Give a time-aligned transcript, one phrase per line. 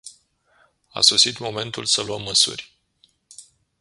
[0.89, 2.77] A sosit momentul să luăm măsuri.